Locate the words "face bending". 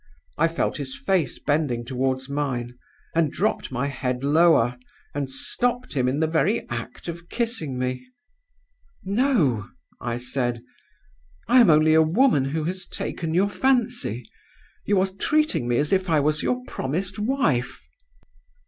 0.95-1.85